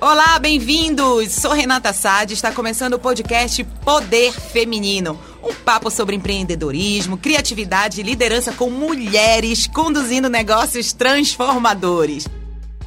[0.00, 1.30] Olá, bem-vindos!
[1.32, 5.20] Sou Renata Sade, está começando o podcast Poder Feminino.
[5.42, 12.26] Um papo sobre empreendedorismo, criatividade e liderança com mulheres conduzindo negócios transformadores.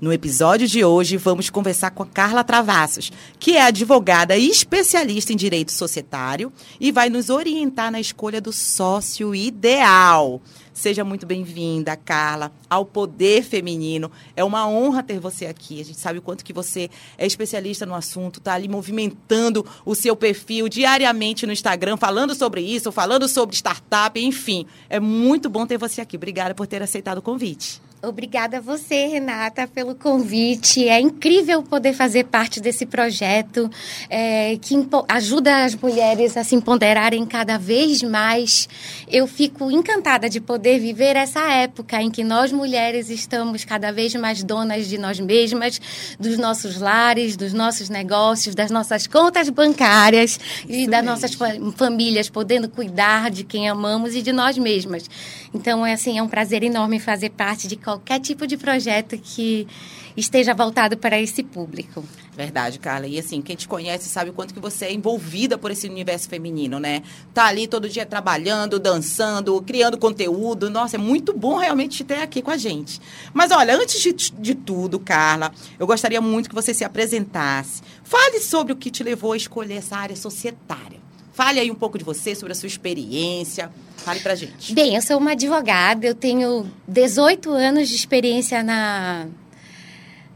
[0.00, 5.32] No episódio de hoje, vamos conversar com a Carla Travassos, que é advogada e especialista
[5.32, 10.40] em direito societário e vai nos orientar na escolha do sócio ideal.
[10.72, 14.08] Seja muito bem-vinda, Carla, ao Poder Feminino.
[14.36, 15.80] É uma honra ter você aqui.
[15.80, 19.96] A gente sabe o quanto que você é especialista no assunto, está ali movimentando o
[19.96, 24.64] seu perfil diariamente no Instagram, falando sobre isso, falando sobre startup, enfim.
[24.88, 26.16] É muito bom ter você aqui.
[26.16, 27.87] Obrigada por ter aceitado o convite.
[28.00, 30.88] Obrigada a você, Renata, pelo convite.
[30.88, 33.68] É incrível poder fazer parte desse projeto
[34.08, 34.76] é, que
[35.08, 38.68] ajuda as mulheres a se empoderarem cada vez mais.
[39.08, 44.14] Eu fico encantada de poder viver essa época em que nós mulheres estamos cada vez
[44.14, 45.80] mais donas de nós mesmas,
[46.20, 51.36] dos nossos lares, dos nossos negócios, das nossas contas bancárias Isso e das nossas
[51.74, 55.10] famílias, podendo cuidar de quem amamos e de nós mesmas.
[55.52, 59.66] Então, é assim, é um prazer enorme fazer parte de qualquer tipo de projeto que
[60.14, 62.04] esteja voltado para esse público.
[62.36, 63.06] Verdade, Carla.
[63.06, 66.28] E assim, quem te conhece sabe o quanto que você é envolvida por esse universo
[66.28, 67.02] feminino, né?
[67.32, 70.68] Tá ali todo dia trabalhando, dançando, criando conteúdo.
[70.68, 73.00] Nossa, é muito bom realmente te ter aqui com a gente.
[73.32, 77.82] Mas olha, antes de, de tudo, Carla, eu gostaria muito que você se apresentasse.
[78.04, 81.07] Fale sobre o que te levou a escolher essa área societária.
[81.38, 83.70] Fale aí um pouco de você, sobre a sua experiência.
[83.98, 84.74] Fale pra gente.
[84.74, 89.28] Bem, eu sou uma advogada, eu tenho 18 anos de experiência na,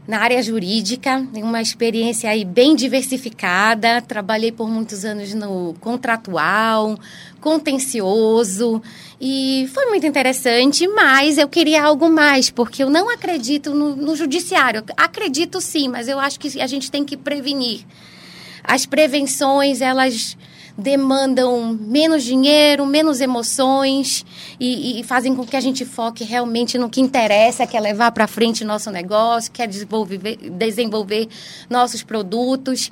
[0.07, 4.01] na área jurídica, uma experiência aí bem diversificada.
[4.01, 6.97] Trabalhei por muitos anos no contratual,
[7.41, 8.81] contencioso
[9.19, 14.15] e foi muito interessante, mas eu queria algo mais, porque eu não acredito no, no
[14.15, 14.81] judiciário.
[14.95, 17.81] Acredito sim, mas eu acho que a gente tem que prevenir.
[18.63, 20.37] As prevenções, elas
[20.77, 24.25] demandam menos dinheiro, menos emoções
[24.59, 28.11] e, e, fazem com que a gente foque realmente no que interessa, que é levar
[28.11, 30.19] para frente nosso negócio, que é desenvolver,
[30.51, 31.27] desenvolver
[31.69, 32.91] nossos produtos.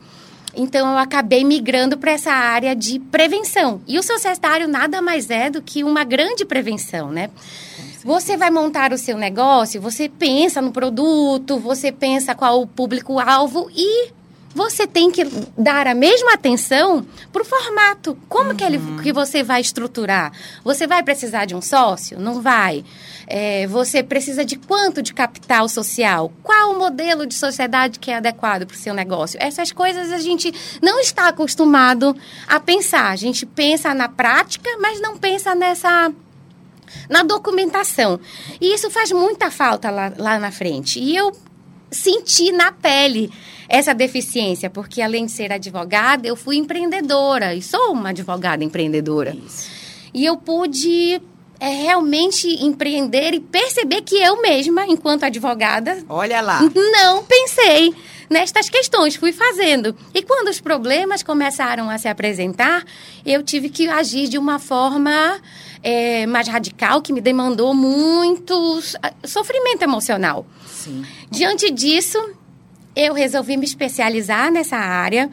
[0.54, 3.82] Então, eu acabei migrando para essa área de prevenção.
[3.88, 7.30] E o societário nada mais é do que uma grande prevenção, né?
[8.04, 13.70] Você vai montar o seu negócio, você pensa no produto, você pensa qual o público-alvo
[13.74, 14.12] e
[14.54, 15.24] você tem que
[15.58, 18.18] dar a mesma atenção para o formato.
[18.28, 18.56] Como uhum.
[18.56, 18.98] que, ele, uhum.
[18.98, 20.32] que você vai estruturar?
[20.64, 22.20] Você vai precisar de um sócio?
[22.20, 22.84] Não vai.
[23.28, 26.32] É, você precisa de quanto de capital social?
[26.44, 29.38] Qual o modelo de sociedade que é adequado para o seu negócio?
[29.42, 32.16] Essas coisas a gente não está acostumado
[32.48, 33.10] a pensar.
[33.10, 36.12] A gente pensa na prática, mas não pensa nessa
[37.10, 38.20] na documentação.
[38.60, 41.00] E isso faz muita falta lá, lá na frente.
[41.00, 41.32] E eu
[41.92, 43.32] senti na pele
[43.68, 49.36] essa deficiência, porque além de ser advogada, eu fui empreendedora e sou uma advogada empreendedora.
[49.46, 49.70] Isso.
[50.14, 51.22] E eu pude
[51.60, 57.94] é realmente empreender e perceber que eu mesma, enquanto advogada, olha lá, não pensei
[58.32, 59.94] nestas questões, fui fazendo.
[60.14, 62.84] E quando os problemas começaram a se apresentar,
[63.26, 65.40] eu tive que agir de uma forma
[65.84, 68.82] é, mais radical, que me demandou muito
[69.26, 70.46] sofrimento emocional.
[70.66, 71.06] Sim.
[71.30, 72.18] Diante disso,
[72.96, 75.30] eu resolvi me especializar nessa área,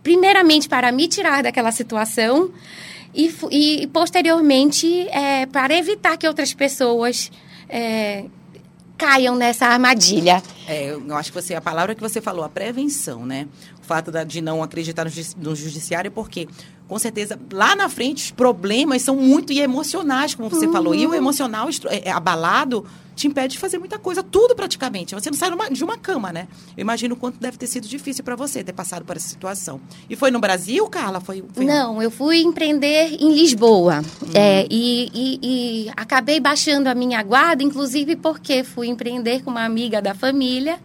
[0.00, 2.52] primeiramente para me tirar daquela situação
[3.12, 7.30] e, e posteriormente é, para evitar que outras pessoas
[7.68, 8.26] é,
[8.96, 10.42] caiam nessa armadilha.
[10.66, 13.46] É, eu acho que você a palavra que você falou, a prevenção, né?
[13.82, 15.04] O fato de não acreditar
[15.36, 16.48] no judiciário, porque
[16.86, 20.72] com certeza, lá na frente, os problemas são muito emocionais, como você uhum.
[20.72, 20.94] falou.
[20.94, 22.84] E o emocional é, é, abalado
[23.16, 25.14] te impede de fazer muita coisa, tudo praticamente.
[25.14, 26.46] Você não sai numa, de uma cama, né?
[26.76, 29.80] Eu imagino o quanto deve ter sido difícil para você ter passado por essa situação.
[30.10, 31.20] E foi no Brasil, Carla?
[31.20, 31.64] Foi, foi...
[31.64, 34.02] Não, eu fui empreender em Lisboa.
[34.20, 34.32] Uhum.
[34.34, 35.38] É, e, e,
[35.86, 40.78] e acabei baixando a minha guarda, inclusive porque fui empreender com uma amiga da família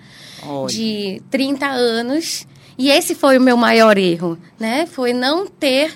[0.44, 0.68] Olha.
[0.68, 2.48] de 30 anos
[2.79, 4.85] e esse foi o meu maior erro, né?
[4.85, 5.91] Foi não ter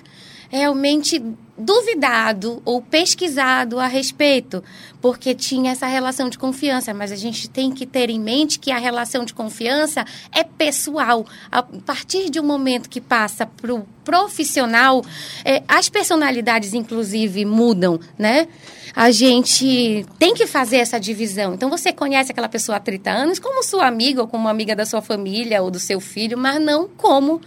[0.50, 1.24] realmente
[1.58, 4.64] duvidado ou pesquisado a respeito,
[5.00, 8.72] porque tinha essa relação de confiança, mas a gente tem que ter em mente que
[8.72, 11.26] a relação de confiança é pessoal.
[11.52, 15.04] A partir de um momento que passa para o profissional,
[15.46, 18.48] é, as personalidades, inclusive, mudam, né?
[18.96, 21.54] A gente tem que fazer essa divisão.
[21.54, 24.86] Então, você conhece aquela pessoa há 30 anos como sua amiga ou como amiga da
[24.86, 27.42] sua família ou do seu filho, mas não como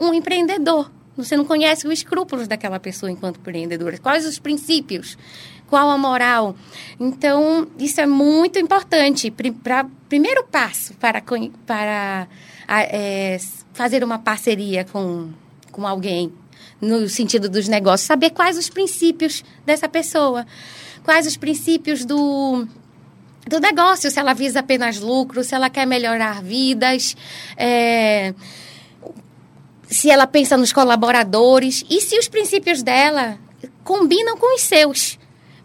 [0.00, 0.90] um empreendedor.
[1.16, 3.98] Você não conhece os escrúpulos daquela pessoa enquanto empreendedora.
[3.98, 5.16] Quais os princípios?
[5.68, 6.56] Qual a moral?
[6.98, 9.32] Então, isso é muito importante.
[9.62, 11.22] Pra, primeiro passo para,
[11.66, 12.28] para
[12.68, 13.38] é,
[13.72, 15.30] fazer uma parceria com,
[15.70, 16.32] com alguém,
[16.80, 20.46] no sentido dos negócios, saber quais os princípios dessa pessoa.
[21.04, 22.66] Quais os princípios do,
[23.46, 27.16] do negócio, se ela visa apenas lucro, se ela quer melhorar vidas.
[27.56, 28.34] É,
[29.94, 33.38] se ela pensa nos colaboradores e se os princípios dela
[33.84, 35.16] combinam com os seus.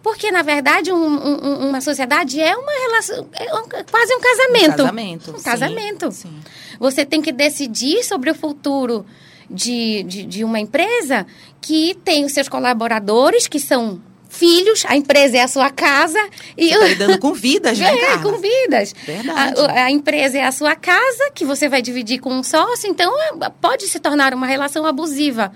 [0.04, 4.74] Porque, na verdade, um, um, uma sociedade é uma relação, é um, quase um casamento.
[4.74, 5.32] Um casamento.
[5.32, 6.12] Um sim, casamento.
[6.12, 6.40] Sim.
[6.80, 9.04] Você tem que decidir sobre o futuro
[9.50, 11.26] de, de, de uma empresa
[11.60, 14.00] que tem os seus colaboradores, que são
[14.30, 16.20] filhos, a empresa é a sua casa.
[16.56, 18.94] E você tá lidando com vidas, né, É, com vidas.
[19.06, 19.60] Verdade.
[19.60, 23.12] A, a, empresa é a sua casa, que você vai dividir com um sócio, então
[23.22, 25.52] é, pode se tornar uma relação abusiva.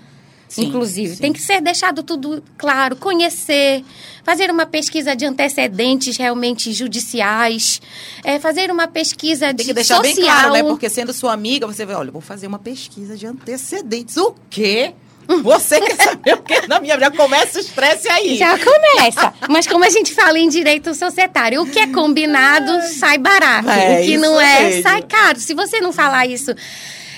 [0.46, 1.22] Sim, inclusive, sim.
[1.22, 3.82] tem que ser deixado tudo claro, conhecer,
[4.22, 7.80] fazer uma pesquisa de antecedentes realmente judiciais,
[8.22, 10.14] é, fazer uma pesquisa tem de que deixar social.
[10.14, 10.62] bem claro, né?
[10.62, 14.16] Porque sendo sua amiga, você vai, olha, vou fazer uma pesquisa de antecedentes.
[14.16, 14.94] O quê?
[15.42, 18.36] Você quer saber o que na minha já começa o estresse aí.
[18.36, 19.34] Já começa.
[19.48, 22.82] Mas como a gente fala em direito societário, o que é combinado Ai.
[22.88, 23.70] sai barato.
[23.70, 24.82] É, o que não é, mesmo.
[24.82, 25.38] sai caro.
[25.38, 26.54] Se você não falar isso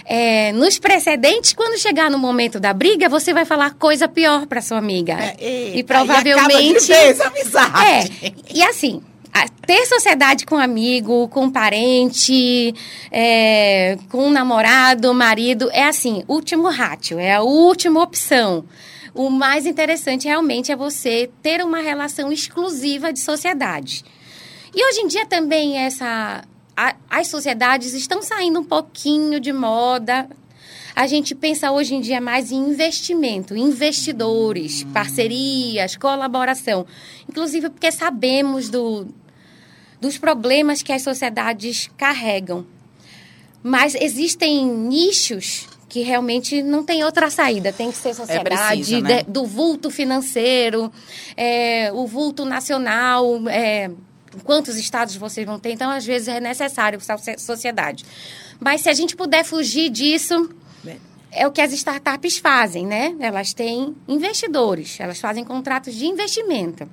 [0.05, 4.61] é, nos precedentes, quando chegar no momento da briga, você vai falar coisa pior para
[4.61, 5.15] sua amiga.
[5.15, 6.91] É, e, e provavelmente.
[6.91, 8.13] E essa amizade.
[8.23, 8.33] É.
[8.55, 9.03] E assim,
[9.67, 12.75] ter sociedade com amigo, com parente,
[13.11, 18.65] é, com namorado, marido, é assim, último ratio, é a última opção.
[19.15, 24.05] O mais interessante realmente é você ter uma relação exclusiva de sociedade.
[24.75, 26.45] E hoje em dia também essa
[26.77, 30.29] a, as sociedades estão saindo um pouquinho de moda.
[30.95, 36.87] A gente pensa hoje em dia mais em investimento, investidores, parcerias, colaboração.
[37.29, 39.07] Inclusive porque sabemos do,
[40.07, 42.65] dos problemas que as sociedades carregam.
[43.63, 47.73] Mas existem nichos que realmente não tem outra saída.
[47.73, 49.23] Tem que ser sociedade, é preciso, né?
[49.23, 50.93] de, do vulto financeiro,
[51.37, 53.91] é, o vulto nacional, é,
[54.45, 55.73] quantos estados vocês vão ter.
[55.73, 57.01] Então, às vezes, é necessário
[57.39, 58.05] sociedade.
[58.61, 60.49] Mas se a gente puder fugir disso,
[61.33, 63.15] é o que as startups fazem, né?
[63.21, 66.89] Elas têm investidores, elas fazem contratos de investimento.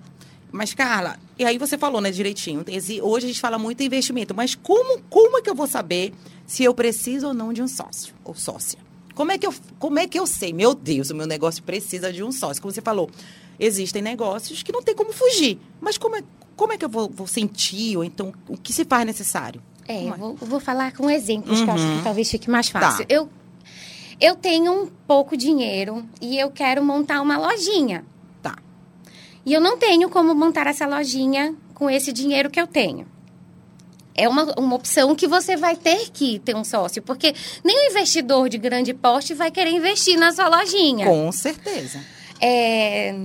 [0.54, 2.64] Mas, Carla, e aí você falou, né, direitinho.
[3.02, 6.14] Hoje a gente fala muito em investimento, mas como, como é que eu vou saber
[6.46, 8.78] se eu preciso ou não de um sócio ou sócia?
[9.16, 10.54] Como é que eu, como é que eu sei?
[10.54, 12.62] Meu Deus, o meu negócio precisa de um sócio.
[12.62, 13.10] Como você falou,
[13.60, 15.60] existem negócios que não tem como fugir.
[15.82, 16.24] Mas como é,
[16.56, 17.98] como é que eu vou, vou sentir?
[17.98, 19.60] Ou então, o que se faz necessário?
[19.88, 20.10] É, é?
[20.10, 21.66] Eu, vou, eu vou falar com exemplos uhum.
[21.66, 22.04] que eu acho que uhum.
[22.04, 23.08] talvez fique mais fácil.
[23.08, 23.14] Tá.
[23.14, 23.28] Eu,
[24.22, 28.06] eu tenho um pouco dinheiro e eu quero montar uma lojinha.
[29.46, 33.08] E eu não tenho como montar essa lojinha com esse dinheiro que eu tenho.
[34.16, 37.34] É uma, uma opção que você vai ter que ter um sócio, porque
[37.64, 41.06] nem o investidor de grande porte vai querer investir na sua lojinha.
[41.06, 42.00] Com certeza.
[42.40, 43.16] É,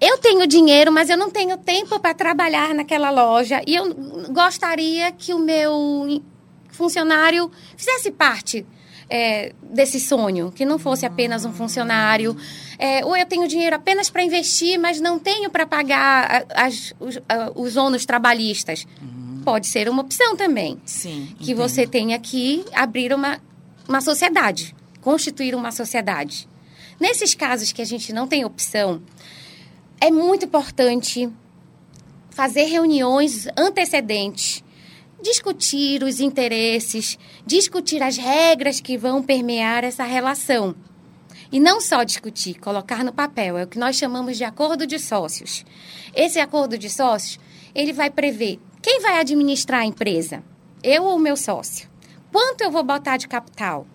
[0.00, 3.62] eu tenho dinheiro, mas eu não tenho tempo para trabalhar naquela loja.
[3.64, 3.94] E eu
[4.30, 6.20] gostaria que o meu
[6.72, 8.66] funcionário fizesse parte
[9.08, 12.36] é, desse sonho, que não fosse apenas um funcionário.
[12.78, 17.18] É, ou eu tenho dinheiro apenas para investir, mas não tenho para pagar as, os,
[17.54, 18.86] os ônus trabalhistas.
[19.00, 19.42] Uhum.
[19.44, 20.80] Pode ser uma opção também.
[20.84, 21.34] Sim.
[21.38, 21.56] Que entendo.
[21.56, 23.40] você tenha que abrir uma,
[23.88, 26.48] uma sociedade, constituir uma sociedade.
[27.00, 29.02] Nesses casos que a gente não tem opção,
[30.00, 31.28] é muito importante
[32.30, 34.61] fazer reuniões antecedentes
[35.22, 40.74] discutir os interesses, discutir as regras que vão permear essa relação.
[41.50, 44.98] E não só discutir, colocar no papel, é o que nós chamamos de acordo de
[44.98, 45.64] sócios.
[46.14, 47.38] Esse acordo de sócios,
[47.74, 50.42] ele vai prever quem vai administrar a empresa,
[50.82, 51.88] eu ou meu sócio.
[52.32, 53.86] Quanto eu vou botar de capital?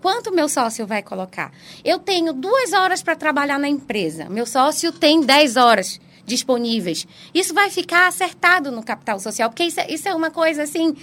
[0.00, 1.50] Quanto meu sócio vai colocar?
[1.84, 4.28] Eu tenho duas horas para trabalhar na empresa.
[4.28, 7.06] Meu sócio tem dez horas disponíveis.
[7.32, 10.94] Isso vai ficar acertado no capital social, porque isso é, isso é uma coisa assim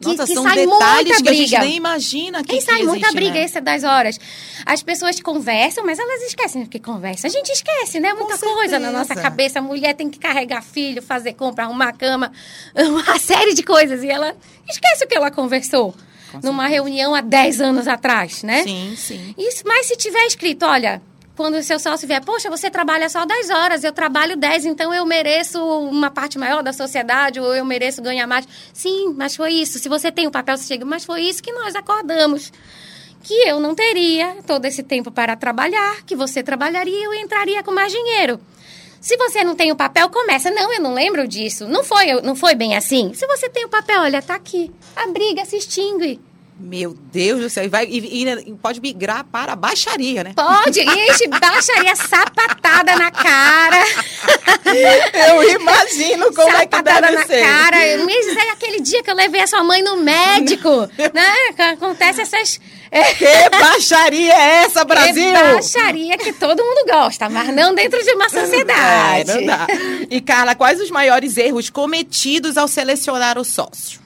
[0.00, 0.68] que, Nossa, que são sai detalhes
[1.08, 1.58] muita que a gente briga.
[1.64, 3.40] nem imagina que que sai muita existe, briga né?
[3.42, 4.16] essa das horas.
[4.64, 7.26] As pessoas conversam, mas elas esquecem que conversa.
[7.26, 8.12] A gente esquece, né?
[8.14, 9.22] Muita coisa na nossa certeza.
[9.28, 9.58] cabeça.
[9.58, 12.30] A mulher tem que carregar filho, fazer compra, arrumar cama,
[12.76, 14.04] uma série de coisas.
[14.04, 14.36] E ela
[14.68, 15.92] esquece o que ela conversou
[16.30, 16.82] Com numa certeza.
[16.84, 18.62] reunião há 10 anos atrás, né?
[18.62, 19.34] Sim, sim.
[19.36, 21.02] Isso, mas se tiver escrito, olha,
[21.38, 24.92] quando o seu sócio vier, poxa, você trabalha só 10 horas, eu trabalho 10, então
[24.92, 28.44] eu mereço uma parte maior da sociedade, ou eu mereço ganhar mais.
[28.72, 29.78] Sim, mas foi isso.
[29.78, 32.52] Se você tem o papel, você chega, mas foi isso que nós acordamos.
[33.22, 37.62] Que eu não teria todo esse tempo para trabalhar, que você trabalharia e eu entraria
[37.62, 38.40] com mais dinheiro.
[39.00, 40.50] Se você não tem o papel, começa.
[40.50, 41.68] Não, eu não lembro disso.
[41.68, 43.14] Não foi, não foi bem assim.
[43.14, 44.72] Se você tem o papel, olha, tá aqui.
[44.96, 46.20] A briga se extingue.
[46.60, 47.64] Meu Deus do céu.
[47.64, 50.32] E, vai, e, e pode migrar para a baixaria, né?
[50.34, 53.76] Pode, ixi, baixaria sapatada na cara.
[55.28, 57.42] Eu imagino como é que sapatada deve na ser.
[57.42, 57.76] cara.
[58.04, 60.68] Mas é aquele dia que eu levei a sua mãe no médico,
[61.14, 61.52] né?
[61.54, 62.60] Que Acontece essas...
[62.90, 65.28] É, Que baixaria é essa, Brasil?
[65.28, 69.30] É baixaria que todo mundo gosta, mas não dentro de uma sociedade.
[69.30, 69.66] É, não dá.
[70.10, 74.00] E, Carla, quais os maiores erros cometidos ao selecionar o sócio?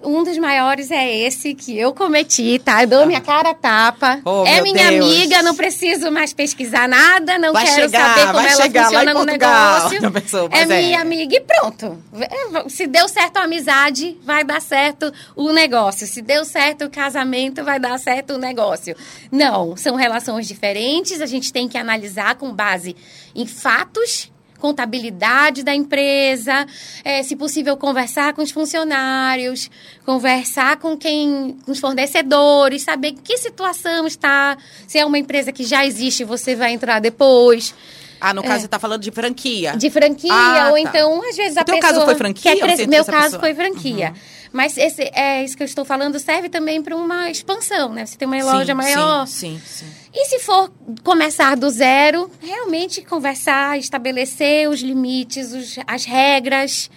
[0.00, 2.84] Um dos maiores é esse que eu cometi, tá?
[2.84, 4.20] Eu dou minha cara a tapa.
[4.24, 5.04] Oh, é minha Deus.
[5.04, 9.14] amiga, não preciso mais pesquisar nada, não Vai quero chegar, saber como ela chegar funciona
[9.14, 10.12] no negócio.
[10.12, 10.48] Pensou?
[10.52, 10.66] é é.
[10.66, 11.98] minha amiga e pronto.
[12.14, 16.06] É, Se deu certo a amizade, vai dar certo o negócio.
[16.06, 18.94] Se deu certo o casamento, vai dar certo o negócio.
[19.32, 22.94] Não, são relações diferentes, a gente tem que analisar com base
[23.34, 26.66] em fatos contabilidade da empresa,
[27.04, 29.70] é, se possível conversar com os funcionários,
[30.04, 35.64] conversar com quem, com os fornecedores, saber que situação está, se é uma empresa que
[35.64, 37.74] já existe, você vai entrar depois.
[38.20, 39.76] Ah, no caso, você está falando de franquia.
[39.76, 40.80] De franquia, Ah, ou tá.
[40.80, 41.92] então, às vezes, O a teu pessoa...
[41.92, 43.40] caso foi franquia cres- Meu caso pessoa?
[43.40, 44.12] foi franquia.
[44.52, 48.06] Mas esse, é, isso que eu estou falando serve também para uma expansão, né?
[48.06, 49.26] Você tem uma loja Sim, maior.
[49.26, 49.86] Sim, sim, sim.
[50.14, 50.72] E se for
[51.04, 56.90] começar do zero, realmente conversar, estabelecer os limites, os- as regras.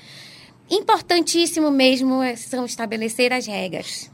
[0.70, 4.10] Importantíssimo mesmo é- são estabelecer as regras.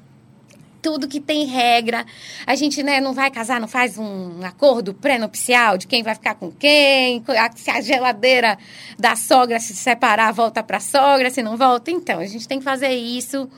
[0.81, 2.05] Tudo que tem regra.
[2.45, 6.35] A gente né, não vai casar, não faz um acordo pré-nupcial de quem vai ficar
[6.35, 7.23] com quem,
[7.55, 8.57] se a geladeira
[8.97, 11.91] da sogra se separar, volta para a sogra, se não volta.
[11.91, 13.49] Então, a gente tem que fazer isso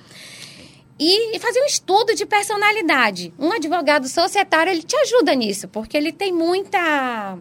[0.99, 3.33] e, e fazer um estudo de personalidade.
[3.39, 7.37] Um advogado societário, ele te ajuda nisso, porque ele tem muita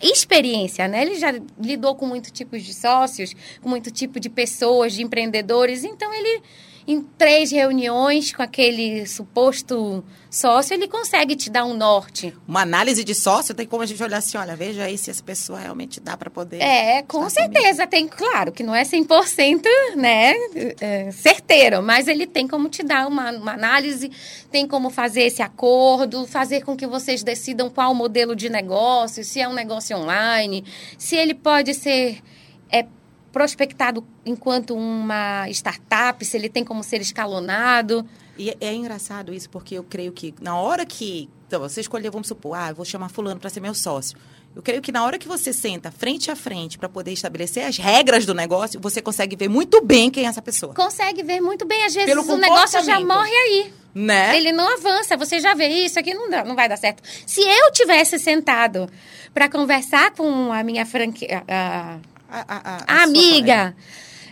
[0.00, 1.02] experiência, né?
[1.02, 5.84] Ele já lidou com muitos tipos de sócios, com muito tipo de pessoas, de empreendedores,
[5.84, 6.42] então ele
[6.86, 12.34] em três reuniões com aquele suposto sócio, ele consegue te dar um norte.
[12.48, 15.22] Uma análise de sócio tem como a gente olhar assim, olha, veja aí se essa
[15.22, 16.60] pessoa realmente dá para poder...
[16.60, 17.60] É, com estar comigo.
[17.60, 17.86] certeza.
[17.86, 19.62] Tem, claro, que não é 100%,
[19.96, 20.34] né,
[20.80, 24.10] é, certeiro, mas ele tem como te dar uma, uma análise,
[24.50, 29.22] tem como fazer esse acordo, fazer com que vocês decidam qual o modelo de negócio,
[29.22, 30.64] se é um negócio online,
[30.96, 32.22] se ele pode ser
[32.70, 32.86] é,
[33.32, 38.06] prospectado enquanto uma startup, se ele tem como ser escalonado.
[38.38, 42.10] E é, é engraçado isso, porque eu creio que na hora que então, você escolher,
[42.10, 44.16] vamos supor, ah, eu vou chamar fulano para ser meu sócio.
[44.56, 47.76] Eu creio que na hora que você senta frente a frente para poder estabelecer as
[47.76, 50.72] regras do negócio, você consegue ver muito bem quem é essa pessoa.
[50.72, 53.72] Consegue ver muito bem, às vezes Pelo o negócio já morre aí.
[53.94, 54.34] Né?
[54.34, 57.02] Ele não avança, você já vê isso aqui não, dá, não vai dar certo.
[57.26, 58.88] Se eu tivesse sentado
[59.34, 61.98] para conversar com a minha franquia, a,
[62.34, 63.76] A, a- a- amiga,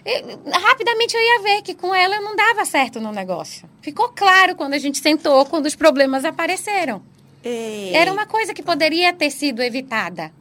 [0.04, 3.68] eh, rapidamente eu ia ver que com ela não dava certo no negócio.
[3.82, 7.02] Ficou claro quando a gente sentou, quando os problemas apareceram.
[7.44, 10.32] É, Era uma coisa que poderia ter sido evitada.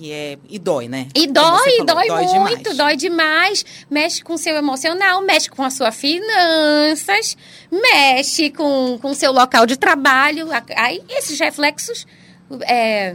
[0.00, 1.06] E, é, e dói, né?
[1.14, 2.06] E dói, falou, dói,
[2.40, 2.76] muito, demais.
[2.76, 3.64] dói demais.
[3.88, 7.36] Mexe com o seu emocional, mexe com as suas finanças,
[7.70, 10.48] mexe com o seu local de trabalho.
[10.76, 12.04] Aí esses reflexos
[12.62, 13.14] é,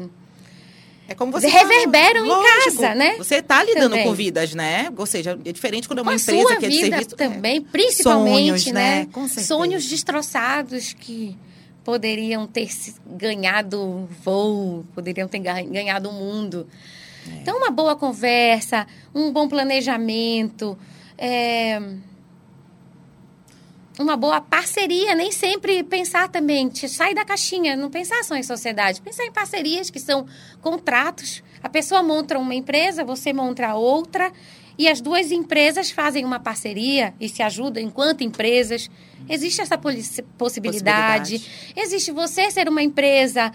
[1.07, 3.15] É como você reverberam em falou, lógico, casa, né?
[3.17, 4.03] Você está lidando Também.
[4.05, 4.91] com vidas, né?
[4.97, 7.15] Ou seja, é diferente quando é com uma a empresa que é de serviço.
[7.15, 8.99] também, principalmente, Sonhos, né?
[9.01, 9.07] né?
[9.11, 9.27] Com.
[9.27, 11.37] Sonhos destroçados que
[11.83, 12.67] poderiam ter
[13.05, 16.67] ganhado voo, poderiam ter ga- ganhado o mundo.
[17.25, 17.39] É.
[17.41, 18.85] Então, uma boa conversa,
[19.15, 20.77] um bom planejamento,
[21.17, 21.81] é,
[23.99, 29.01] uma boa parceria, nem sempre pensar também, sair da caixinha, não pensar só em sociedade,
[29.01, 30.25] pensar em parcerias que são
[30.61, 31.43] contratos.
[31.63, 34.31] A pessoa monta uma empresa, você monta outra,
[34.77, 38.89] e as duas empresas fazem uma parceria e se ajudam enquanto empresas.
[39.27, 40.27] Existe essa possibilidade.
[40.37, 41.73] Possibilidade.
[41.75, 43.51] Existe você ser uma empresa,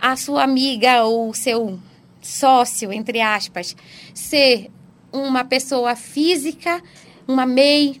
[0.00, 1.78] a sua amiga ou o seu
[2.20, 3.76] sócio, entre aspas,
[4.12, 4.70] ser
[5.12, 6.82] uma pessoa física,
[7.26, 8.00] uma MEI,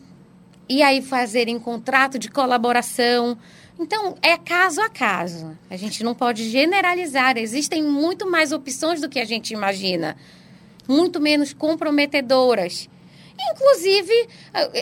[0.68, 3.38] e aí fazerem contrato de colaboração.
[3.78, 5.56] Então, é caso a caso.
[5.70, 7.38] A gente não pode generalizar.
[7.38, 10.16] Existem muito mais opções do que a gente imagina.
[10.86, 12.88] Muito menos comprometedoras.
[13.40, 14.28] Inclusive,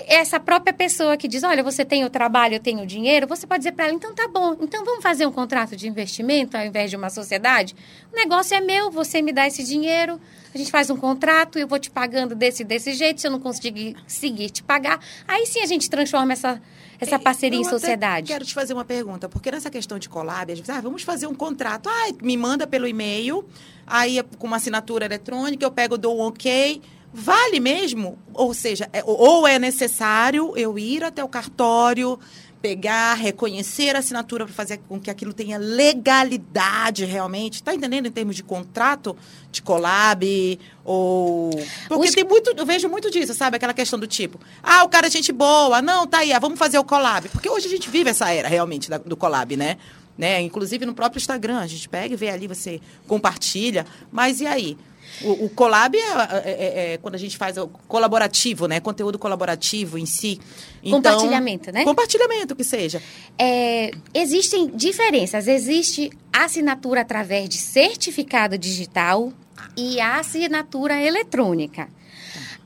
[0.07, 3.47] essa própria pessoa que diz: Olha, você tem o trabalho, eu tenho o dinheiro, você
[3.47, 6.65] pode dizer para ela: Então tá bom, então vamos fazer um contrato de investimento ao
[6.65, 7.77] invés de uma sociedade?
[8.11, 10.19] O negócio é meu, você me dá esse dinheiro,
[10.55, 13.41] a gente faz um contrato, eu vou te pagando desse desse jeito, se eu não
[13.41, 16.61] conseguir seguir te pagar, aí sim a gente transforma essa,
[16.99, 18.29] essa parceria eu em sociedade.
[18.29, 21.27] Quero te fazer uma pergunta, porque nessa questão de collab, às vezes, ah, vamos fazer
[21.27, 23.45] um contrato, ah, me manda pelo e-mail,
[23.87, 26.81] aí com uma assinatura eletrônica, eu pego, dou um ok
[27.19, 28.19] Vale mesmo?
[28.35, 32.19] Ou seja, é, ou é necessário eu ir até o cartório,
[32.61, 37.55] pegar, reconhecer a assinatura para fazer com que aquilo tenha legalidade realmente.
[37.55, 39.17] Está entendendo em termos de contrato
[39.51, 41.49] de collab ou
[41.89, 42.15] porque Os...
[42.15, 43.57] tem muito, eu vejo muito disso, sabe?
[43.57, 46.59] Aquela questão do tipo, ah, o cara é gente boa, não, tá aí, ah, vamos
[46.59, 49.79] fazer o collab, porque hoje a gente vive essa era realmente da, do collab, né?
[50.19, 50.43] Né?
[50.43, 54.77] Inclusive no próprio Instagram, a gente pega e vê ali, você compartilha, mas e aí?
[55.23, 56.07] O, o collab é, é,
[56.45, 58.81] é, é, quando a gente faz o colaborativo, né?
[58.81, 60.41] Conteúdo colaborativo em si.
[60.83, 61.85] Então, compartilhamento, né?
[61.85, 63.03] Compartilhamento, que seja.
[63.39, 65.49] É, existem diferenças.
[65.49, 69.33] Existe assinatura através de certificado digital
[69.77, 71.89] e a assinatura eletrônica.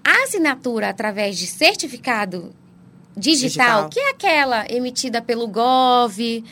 [0.04, 2.52] A assinatura através de certificado
[3.16, 3.90] digital, digital.
[3.90, 6.42] que é aquela emitida pelo Gov,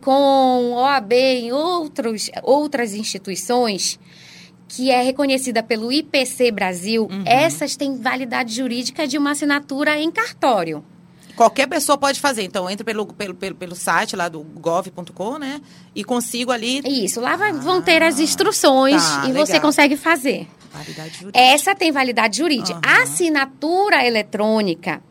[0.00, 3.98] .com, OAB e outros, outras instituições,
[4.68, 7.22] que é reconhecida pelo IPC Brasil, uhum.
[7.26, 10.84] essas têm validade jurídica de uma assinatura em cartório.
[11.36, 12.42] Qualquer pessoa pode fazer.
[12.42, 15.60] Então, entra pelo, pelo, pelo, pelo site lá do gov.com, né?
[15.94, 16.80] E consigo ali.
[16.86, 19.46] Isso, lá vai, ah, vão ter as instruções tá, e legal.
[19.46, 20.46] você consegue fazer.
[20.72, 21.38] Validade jurídica.
[21.38, 22.74] Essa tem validade jurídica.
[22.74, 22.80] Uhum.
[22.84, 25.02] A assinatura eletrônica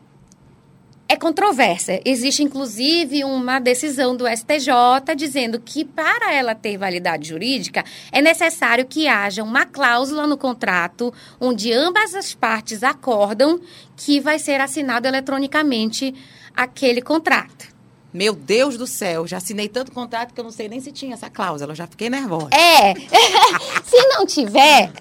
[1.08, 2.00] é controversa.
[2.04, 8.86] Existe, inclusive, uma decisão do STJ dizendo que, para ela ter validade jurídica, é necessário
[8.86, 13.60] que haja uma cláusula no contrato onde ambas as partes acordam
[13.96, 16.14] que vai ser assinado eletronicamente
[16.56, 17.73] aquele contrato.
[18.14, 21.14] Meu Deus do céu, já assinei tanto contrato que eu não sei nem se tinha
[21.14, 22.50] essa cláusula, eu já fiquei nervosa.
[22.54, 22.94] É,
[23.84, 24.92] se não tiver,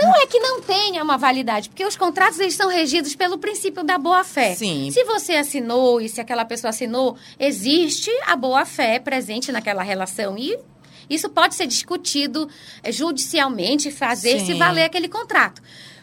[0.00, 3.84] não é que não tenha uma validade, porque os contratos eles são regidos pelo princípio
[3.84, 4.54] da boa-fé.
[4.54, 4.90] Sim.
[4.90, 10.58] Se você assinou e se aquela pessoa assinou, existe a boa-fé presente naquela relação e
[11.10, 12.48] isso pode ser discutido
[12.82, 14.46] eh, judicialmente, fazer Sim.
[14.46, 15.60] se valer aquele contrato.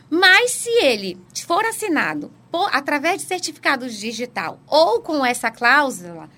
[0.08, 6.30] Mas se ele for assinado por, através de certificado digital ou com essa cláusula,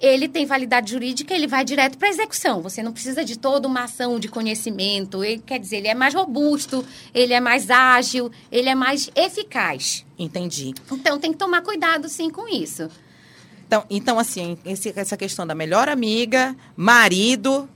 [0.00, 2.62] ele tem validade jurídica, ele vai direto para execução.
[2.62, 5.24] Você não precisa de toda uma ação de conhecimento.
[5.24, 10.04] Ele, quer dizer, ele é mais robusto, ele é mais ágil, ele é mais eficaz.
[10.18, 10.72] Entendi.
[10.90, 12.88] Então tem que tomar cuidado sim com isso.
[13.66, 14.56] Então, então assim,
[14.96, 17.68] essa questão da melhor amiga, marido,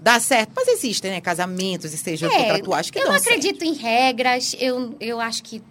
[0.00, 0.52] dá certo.
[0.54, 1.20] Mas existem, né?
[1.20, 3.64] Casamentos e seja é, contratuais que Eu não acredito certo.
[3.64, 5.62] em regras, eu, eu acho que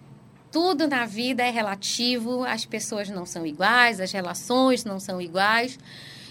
[0.50, 5.78] tudo na vida é relativo, as pessoas não são iguais, as relações não são iguais.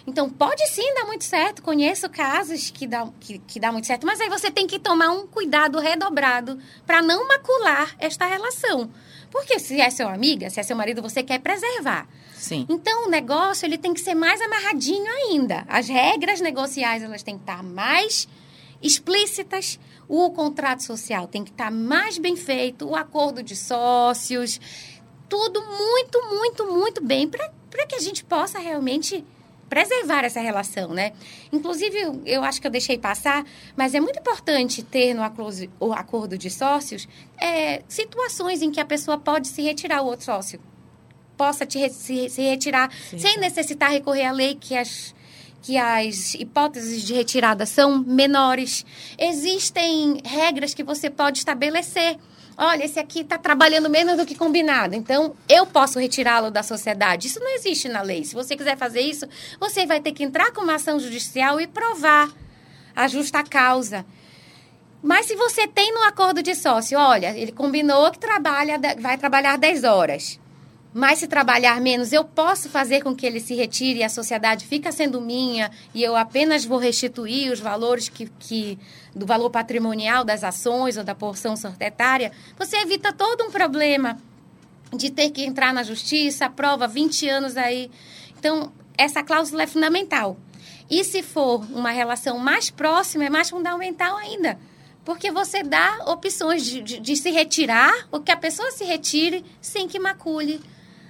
[0.07, 1.61] Então, pode sim dar muito certo.
[1.61, 5.11] Conheço casos que dá, que, que dá muito certo, mas aí você tem que tomar
[5.11, 8.89] um cuidado redobrado para não macular esta relação.
[9.29, 12.07] Porque se é seu amiga, se é seu marido, você quer preservar.
[12.33, 12.65] Sim.
[12.69, 15.65] Então, o negócio ele tem que ser mais amarradinho ainda.
[15.67, 18.29] As regras negociais elas têm que estar mais
[18.81, 19.79] explícitas.
[20.07, 24.59] O contrato social tem que estar mais bem feito, o acordo de sócios,
[25.27, 29.23] tudo muito, muito, muito bem para que a gente possa realmente
[29.69, 31.11] preservar essa relação, né?
[31.51, 35.21] Inclusive, eu acho que eu deixei passar, mas é muito importante ter no
[35.79, 40.25] o acordo de sócios é, situações em que a pessoa pode se retirar o outro
[40.25, 40.59] sócio.
[41.35, 43.19] Possa te, se, se retirar Sim.
[43.19, 45.13] sem necessitar recorrer à lei que as
[45.67, 48.85] que as hipóteses de retirada são menores.
[49.17, 52.17] Existem regras que você pode estabelecer.
[52.57, 57.27] Olha, esse aqui está trabalhando menos do que combinado, então eu posso retirá-lo da sociedade.
[57.27, 58.23] Isso não existe na lei.
[58.23, 59.27] Se você quiser fazer isso,
[59.59, 62.31] você vai ter que entrar com uma ação judicial e provar
[62.95, 64.05] a justa causa.
[65.03, 69.57] Mas se você tem no acordo de sócio, olha, ele combinou que trabalha, vai trabalhar
[69.57, 70.39] 10 horas.
[70.97, 74.65] Mas se trabalhar menos, eu posso fazer com que ele se retire e a sociedade
[74.65, 78.79] fica sendo minha e eu apenas vou restituir os valores que, que
[79.13, 82.31] do valor patrimonial das ações ou da porção sortetária.
[82.57, 84.19] Você evita todo um problema
[84.91, 87.91] de ter que entrar na justiça, prova 20 anos aí.
[88.39, 90.35] Então, essa cláusula é fundamental.
[90.89, 94.57] E se for uma relação mais próxima, é mais fundamental ainda.
[95.05, 99.45] Porque você dá opções de, de, de se retirar, ou que a pessoa se retire
[99.61, 100.59] sem que macule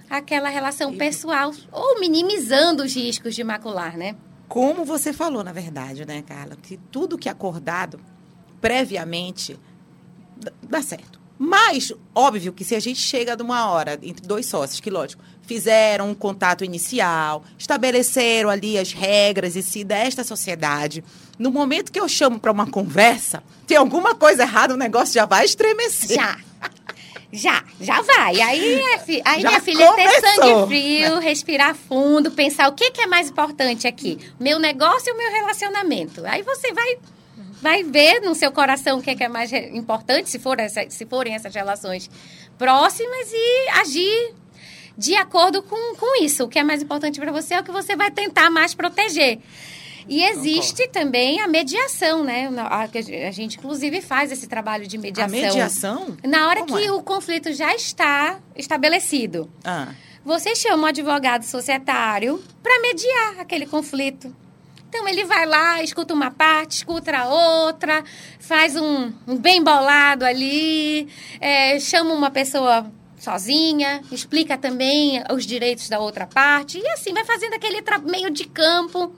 [0.09, 4.15] aquela relação pessoal ou minimizando os riscos de macular, né?
[4.47, 7.99] Como você falou, na verdade, né, Carla, que tudo que é acordado
[8.61, 9.59] previamente
[10.63, 11.19] dá certo.
[11.39, 15.23] Mas, óbvio que se a gente chega de uma hora entre dois sócios, que lógico,
[15.43, 21.03] fizeram um contato inicial, estabeleceram ali as regras e se desta sociedade,
[21.37, 25.25] no momento que eu chamo para uma conversa, tem alguma coisa errada, o negócio já
[25.25, 26.17] vai estremecer.
[26.17, 26.39] Já.
[27.31, 28.39] Já, já vai.
[28.39, 28.81] Aí,
[29.25, 33.29] aí minha filha, é ter sangue frio, respirar fundo, pensar o que, que é mais
[33.29, 36.25] importante aqui: meu negócio e o meu relacionamento.
[36.25, 36.97] Aí você vai
[37.61, 40.87] vai ver no seu coração o que é, que é mais importante, se, for essa,
[40.89, 42.09] se forem essas relações
[42.57, 44.33] próximas, e agir
[44.97, 46.43] de acordo com, com isso.
[46.43, 49.39] O que é mais importante para você é o que você vai tentar mais proteger.
[50.07, 52.49] E existe também a mediação, né?
[52.69, 55.37] A, gente, inclusive, faz esse trabalho de mediação.
[55.37, 56.17] A mediação?
[56.23, 56.91] Na hora Como que é?
[56.91, 59.49] o conflito já está estabelecido.
[59.63, 59.89] Ah.
[60.23, 64.35] Você chama um advogado societário para mediar aquele conflito.
[64.89, 68.03] Então ele vai lá, escuta uma parte, escuta a outra,
[68.39, 71.07] faz um, um bem bolado ali,
[71.41, 77.25] é, chama uma pessoa sozinha, explica também os direitos da outra parte e assim vai
[77.25, 79.13] fazendo aquele meio de campo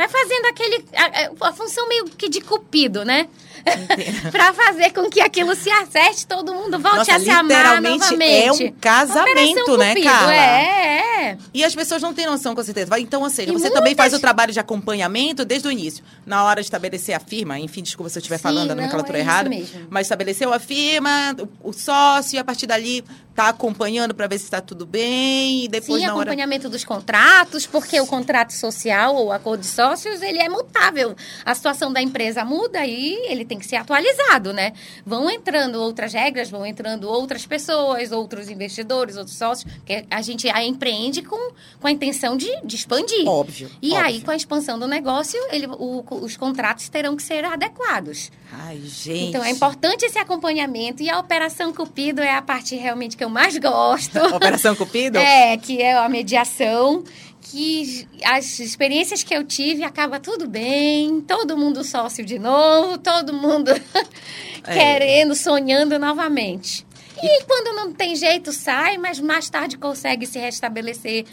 [0.00, 3.28] vai fazendo aquele a, a, função meio que de cupido, né?
[4.30, 8.22] para fazer com que aquilo se acerte, todo mundo volte Nossa, a se amar novamente.
[8.22, 10.34] É um casamento, né, Carla?
[10.34, 11.38] É, é.
[11.52, 12.98] E as pessoas não têm noção, com certeza.
[12.98, 13.72] Então, ou seja, e você muitas...
[13.72, 16.04] também faz o trabalho de acompanhamento desde o início.
[16.24, 19.20] Na hora de estabelecer a firma, enfim, desculpa se eu estiver falando a nomenclatura é
[19.20, 19.50] errada.
[19.88, 24.38] Mas estabeleceu a firma, o, o sócio, e a partir dali tá acompanhando para ver
[24.38, 25.64] se está tudo bem.
[25.64, 26.72] E depois, Sim, acompanhamento hora...
[26.72, 31.16] dos contratos, porque o contrato social ou acordo de sócios, ele é mutável.
[31.44, 34.72] A situação da empresa muda e ele tem que ser atualizado, né?
[35.04, 40.48] Vão entrando outras regras, vão entrando outras pessoas, outros investidores, outros sócios, que a gente
[40.48, 43.26] a empreende com, com a intenção de, de expandir.
[43.26, 43.68] Óbvio.
[43.82, 44.06] E óbvio.
[44.06, 48.30] aí, com a expansão do negócio, ele, o, os contratos terão que ser adequados.
[48.52, 49.30] Ai, gente.
[49.30, 53.28] Então, é importante esse acompanhamento e a Operação Cupido é a parte realmente que eu
[53.28, 54.16] mais gosto.
[54.34, 55.18] Operação Cupido?
[55.18, 57.02] É, que é a mediação
[57.40, 63.32] que as experiências que eu tive acaba tudo bem, todo mundo sócio de novo, todo
[63.32, 63.70] mundo
[64.64, 64.74] é.
[64.74, 66.86] querendo, sonhando novamente.
[67.22, 71.24] E, e, quando não tem jeito, sai, mas mais tarde consegue se restabelecer.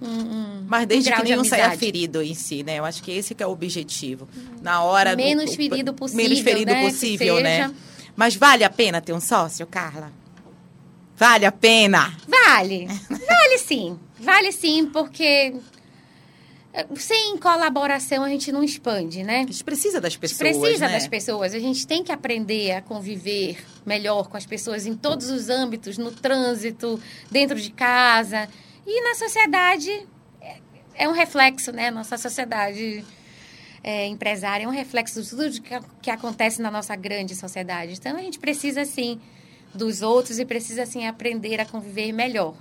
[0.00, 2.78] Um, um mas desde um que nenhum saia ferido em si, né?
[2.78, 4.28] Eu acho que esse que é o objetivo.
[4.60, 6.84] Na hora menos do, ferido possível, menos ferido né?
[6.84, 7.72] possível, né?
[8.16, 10.12] Mas vale a pena ter um sócio, Carla?
[11.16, 12.16] Vale a pena?
[12.26, 12.88] Vale.
[13.08, 13.98] Vale sim.
[14.22, 15.54] Vale sim, porque
[16.72, 19.38] eh, sem colaboração a gente não expande, né?
[19.38, 20.56] A gente precisa das pessoas.
[20.56, 20.92] Precisa né?
[20.92, 21.54] das pessoas.
[21.54, 25.98] A gente tem que aprender a conviver melhor com as pessoas em todos os âmbitos,
[25.98, 28.48] no trânsito, dentro de casa.
[28.86, 29.90] E na sociedade
[30.40, 30.56] é,
[30.94, 31.90] é um reflexo, né?
[31.90, 33.04] Nossa sociedade
[33.82, 37.94] é, empresária é um reflexo de tudo que, que acontece na nossa grande sociedade.
[37.94, 39.20] Então a gente precisa sim
[39.74, 42.54] dos outros e precisa, assim, aprender a conviver melhor.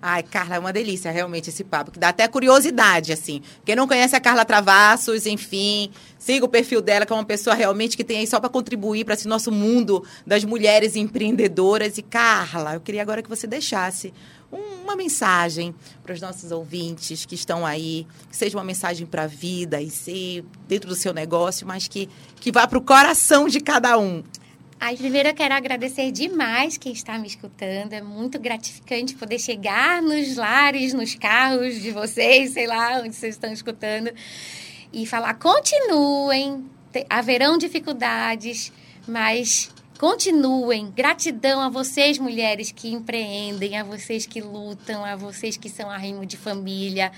[0.00, 3.42] Ai, Carla, é uma delícia realmente esse papo, que dá até curiosidade, assim.
[3.64, 7.54] Quem não conhece a Carla Travassos, enfim, siga o perfil dela, que é uma pessoa
[7.54, 11.98] realmente que tem aí só para contribuir para esse nosso mundo das mulheres empreendedoras.
[11.98, 14.12] E, Carla, eu queria agora que você deixasse
[14.50, 19.26] uma mensagem para os nossos ouvintes que estão aí, que seja uma mensagem para a
[19.26, 22.08] vida e ser dentro do seu negócio, mas que,
[22.40, 24.22] que vá para o coração de cada um.
[24.78, 27.94] Ai, primeiro eu quero agradecer demais quem está me escutando.
[27.94, 33.34] É muito gratificante poder chegar nos lares, nos carros de vocês, sei lá, onde vocês
[33.34, 34.10] estão escutando,
[34.92, 36.66] e falar: continuem,
[37.08, 38.70] haverão dificuldades,
[39.08, 40.90] mas continuem.
[40.94, 46.26] Gratidão a vocês, mulheres que empreendem, a vocês que lutam, a vocês que são arrimo
[46.26, 47.10] de família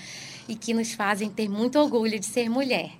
[0.47, 2.91] e que nos fazem ter muito orgulho de ser mulher.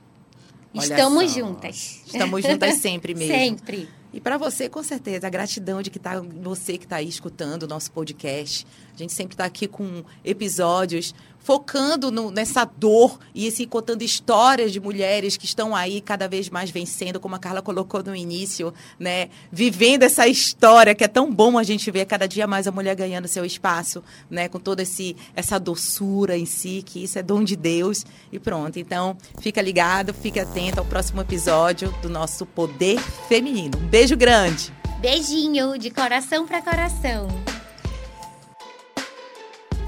[0.76, 1.40] Olha Estamos só.
[1.40, 2.04] juntas.
[2.06, 3.34] Estamos juntas sempre mesmo.
[3.34, 3.99] sempre.
[4.12, 7.64] E para você, com certeza, a gratidão de que tá você que está aí escutando
[7.64, 8.66] o nosso podcast.
[8.94, 14.72] A gente sempre está aqui com episódios focando no, nessa dor e assim, contando histórias
[14.72, 18.74] de mulheres que estão aí cada vez mais vencendo, como a Carla colocou no início,
[19.00, 19.30] né?
[19.52, 22.96] Vivendo essa história que é tão bom a gente ver cada dia mais a mulher
[22.96, 24.48] ganhando seu espaço, né?
[24.48, 28.06] Com toda esse, essa doçura em si, que isso é dom de Deus.
[28.32, 28.78] E pronto.
[28.78, 33.78] Então, fica ligado, fica atento ao próximo episódio do nosso Poder Feminino.
[33.80, 34.74] Um beijo grande!
[35.00, 37.28] Beijinho de coração para coração.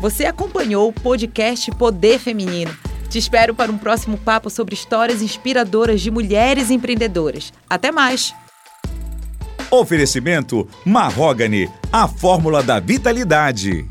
[0.01, 2.75] Você acompanhou o podcast Poder Feminino.
[3.07, 7.53] Te espero para um próximo papo sobre histórias inspiradoras de mulheres empreendedoras.
[7.69, 8.33] Até mais!
[9.69, 13.85] Oferecimento Marrogane, a fórmula da vitalidade.